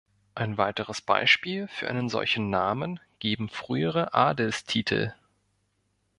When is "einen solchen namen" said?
1.87-2.99